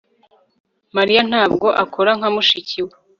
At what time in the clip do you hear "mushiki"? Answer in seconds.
2.35-2.79